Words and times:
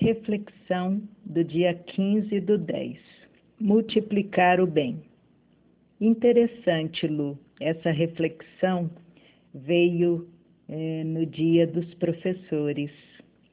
Reflexão 0.00 1.02
do 1.24 1.42
dia 1.42 1.74
15 1.74 2.38
do 2.42 2.56
10. 2.56 2.98
Multiplicar 3.60 4.60
o 4.60 4.66
bem. 4.66 5.02
Interessante, 6.00 7.04
Lu, 7.08 7.36
essa 7.60 7.90
reflexão 7.90 8.88
veio 9.52 10.28
é, 10.68 11.02
no 11.02 11.26
dia 11.26 11.66
dos 11.66 11.92
professores 11.94 12.92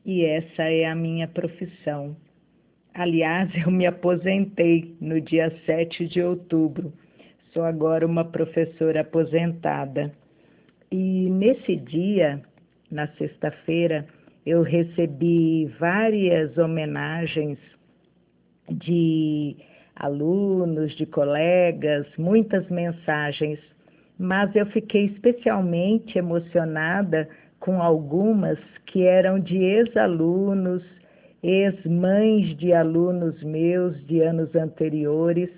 e 0.06 0.24
essa 0.24 0.62
é 0.66 0.86
a 0.86 0.94
minha 0.94 1.28
profissão. 1.28 2.16
Aliás, 2.94 3.50
eu 3.66 3.72
me 3.72 3.88
aposentei 3.88 4.96
no 5.02 5.20
dia 5.20 5.52
7 5.66 6.06
de 6.06 6.22
outubro. 6.22 6.94
Sou 7.54 7.64
agora 7.64 8.06
uma 8.06 8.24
professora 8.24 9.02
aposentada. 9.02 10.14
E 10.92 11.28
nesse 11.28 11.76
dia, 11.76 12.40
na 12.92 13.08
sexta-feira, 13.18 14.06
eu 14.46 14.62
recebi 14.62 15.66
várias 15.80 16.56
homenagens 16.58 17.58
de 18.70 19.56
alunos, 19.96 20.96
de 20.96 21.06
colegas, 21.06 22.06
muitas 22.18 22.70
mensagens, 22.70 23.60
mas 24.20 24.56
eu 24.56 24.66
fiquei 24.68 25.06
especialmente 25.06 26.18
emocionada 26.18 27.28
com 27.60 27.82
algumas 27.82 28.60
que 28.86 29.04
eram 29.04 29.40
de 29.40 29.58
ex-alunos, 29.58 30.84
ex-mães 31.42 32.56
de 32.58 32.72
alunos 32.74 33.42
meus 33.44 34.06
de 34.06 34.22
anos 34.22 34.54
anteriores 34.56 35.50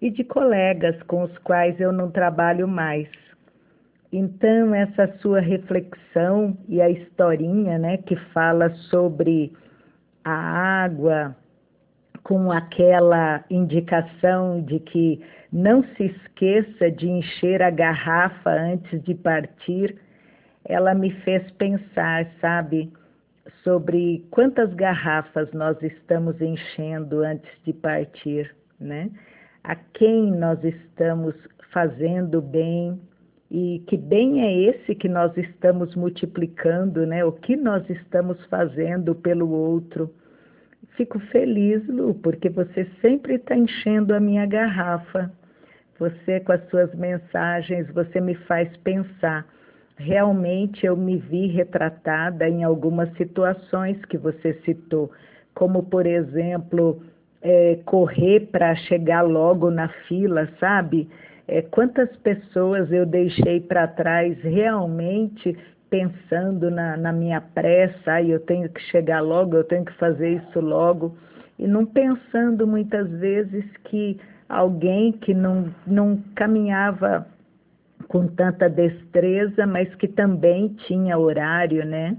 e 0.00 0.10
de 0.10 0.24
colegas 0.24 1.00
com 1.04 1.24
os 1.24 1.38
quais 1.38 1.78
eu 1.80 1.92
não 1.92 2.10
trabalho 2.10 2.66
mais. 2.66 3.08
Então, 4.16 4.72
essa 4.72 5.08
sua 5.18 5.40
reflexão 5.40 6.56
e 6.68 6.80
a 6.80 6.88
historinha 6.88 7.80
né, 7.80 7.96
que 7.96 8.14
fala 8.32 8.70
sobre 8.88 9.52
a 10.22 10.84
água, 10.84 11.36
com 12.22 12.52
aquela 12.52 13.44
indicação 13.50 14.62
de 14.62 14.78
que 14.78 15.20
não 15.52 15.82
se 15.82 16.04
esqueça 16.04 16.92
de 16.92 17.08
encher 17.08 17.60
a 17.60 17.70
garrafa 17.70 18.50
antes 18.50 19.02
de 19.02 19.16
partir, 19.16 19.96
ela 20.64 20.94
me 20.94 21.10
fez 21.22 21.50
pensar, 21.50 22.30
sabe, 22.40 22.92
sobre 23.64 24.24
quantas 24.30 24.72
garrafas 24.74 25.52
nós 25.52 25.76
estamos 25.82 26.40
enchendo 26.40 27.24
antes 27.24 27.50
de 27.64 27.72
partir, 27.72 28.54
né? 28.78 29.10
A 29.64 29.74
quem 29.74 30.30
nós 30.30 30.62
estamos 30.62 31.34
fazendo 31.72 32.40
bem, 32.40 33.00
e 33.50 33.82
que 33.86 33.96
bem 33.96 34.42
é 34.42 34.70
esse 34.70 34.94
que 34.94 35.08
nós 35.08 35.36
estamos 35.36 35.94
multiplicando, 35.94 37.06
né? 37.06 37.24
O 37.24 37.32
que 37.32 37.56
nós 37.56 37.88
estamos 37.88 38.42
fazendo 38.46 39.14
pelo 39.14 39.50
outro. 39.50 40.10
Fico 40.96 41.18
feliz, 41.18 41.86
Lu, 41.88 42.14
porque 42.14 42.48
você 42.48 42.86
sempre 43.00 43.34
está 43.34 43.56
enchendo 43.56 44.14
a 44.14 44.20
minha 44.20 44.46
garrafa. 44.46 45.30
Você, 45.98 46.40
com 46.40 46.52
as 46.52 46.68
suas 46.68 46.94
mensagens, 46.94 47.88
você 47.92 48.20
me 48.20 48.34
faz 48.34 48.74
pensar. 48.78 49.46
Realmente 49.96 50.84
eu 50.84 50.96
me 50.96 51.18
vi 51.18 51.46
retratada 51.46 52.48
em 52.48 52.64
algumas 52.64 53.12
situações 53.16 54.04
que 54.06 54.18
você 54.18 54.54
citou, 54.64 55.10
como, 55.54 55.84
por 55.84 56.04
exemplo, 56.04 57.00
é, 57.40 57.78
correr 57.84 58.48
para 58.50 58.74
chegar 58.74 59.22
logo 59.22 59.70
na 59.70 59.88
fila, 60.08 60.48
sabe? 60.58 61.08
É, 61.46 61.62
quantas 61.62 62.14
pessoas 62.18 62.90
eu 62.90 63.04
deixei 63.04 63.60
para 63.60 63.86
trás 63.86 64.38
realmente 64.42 65.56
pensando 65.90 66.70
na, 66.70 66.96
na 66.96 67.12
minha 67.12 67.40
pressa, 67.40 68.22
eu 68.22 68.40
tenho 68.40 68.68
que 68.68 68.80
chegar 68.90 69.20
logo, 69.20 69.56
eu 69.56 69.64
tenho 69.64 69.84
que 69.84 69.92
fazer 69.94 70.42
isso 70.42 70.60
logo, 70.60 71.16
e 71.58 71.66
não 71.68 71.86
pensando 71.86 72.66
muitas 72.66 73.08
vezes 73.10 73.64
que 73.84 74.18
alguém 74.48 75.12
que 75.12 75.32
não, 75.32 75.72
não 75.86 76.20
caminhava 76.34 77.26
com 78.08 78.26
tanta 78.26 78.68
destreza, 78.68 79.66
mas 79.66 79.94
que 79.96 80.08
também 80.08 80.68
tinha 80.86 81.18
horário, 81.18 81.84
né? 81.84 82.16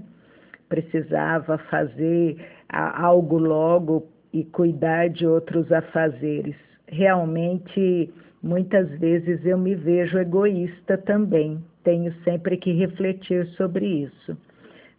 Precisava 0.68 1.58
fazer 1.70 2.36
algo 2.68 3.38
logo 3.38 4.06
e 4.32 4.44
cuidar 4.44 5.08
de 5.08 5.26
outros 5.26 5.70
afazeres. 5.70 6.56
Realmente 6.88 8.12
Muitas 8.46 8.88
vezes 9.00 9.44
eu 9.44 9.58
me 9.58 9.74
vejo 9.74 10.16
egoísta 10.20 10.96
também, 10.96 11.60
tenho 11.82 12.14
sempre 12.22 12.56
que 12.56 12.70
refletir 12.70 13.44
sobre 13.56 13.84
isso. 13.84 14.38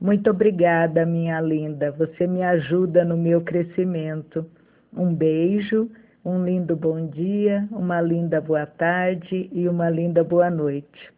Muito 0.01 0.29
obrigada, 0.29 1.05
minha 1.05 1.39
linda, 1.39 1.89
você 1.91 2.27
me 2.27 2.43
ajuda 2.43 3.05
no 3.05 3.15
meu 3.15 3.39
crescimento. 3.39 4.45
Um 4.93 5.15
beijo, 5.15 5.89
um 6.25 6.43
lindo 6.43 6.75
bom 6.75 7.07
dia, 7.07 7.65
uma 7.71 8.01
linda 8.01 8.41
boa 8.41 8.65
tarde 8.65 9.49
e 9.53 9.69
uma 9.69 9.89
linda 9.89 10.25
boa 10.25 10.49
noite. 10.49 11.13